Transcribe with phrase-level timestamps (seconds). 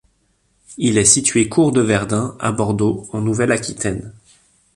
[0.79, 4.11] Il est situé cours de Verdun, à Bordeaux, en Nouvelle-Aquitaine.